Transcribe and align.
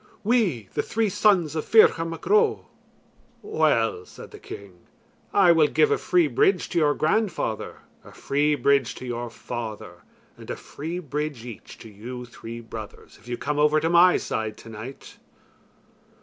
"We, 0.23 0.67
the 0.73 0.81
three 0.81 1.09
sons 1.09 1.55
of 1.55 1.63
Ferchar 1.63 2.05
Mac 2.09 2.25
Ro." 2.25 2.65
"Well," 3.43 4.03
said 4.03 4.31
the 4.31 4.39
king, 4.39 4.79
"I 5.31 5.51
will 5.51 5.67
give 5.67 5.91
a 5.91 5.97
free 5.99 6.25
bridge 6.25 6.69
to 6.69 6.79
your 6.79 6.95
grandfather, 6.95 7.81
a 8.03 8.11
free 8.11 8.55
bridge 8.55 8.95
to 8.95 9.05
your 9.05 9.29
father, 9.29 10.01
and 10.37 10.49
a 10.49 10.55
free 10.55 10.97
bridge 10.97 11.45
each 11.45 11.77
to 11.81 11.87
you 11.89 12.25
three 12.25 12.61
brothers, 12.61 13.19
if 13.21 13.27
you 13.27 13.37
come 13.37 13.59
over 13.59 13.79
to 13.79 13.91
my 13.91 14.17
side 14.17 14.57
tonight." 14.57 15.17